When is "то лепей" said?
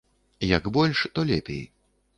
1.13-1.63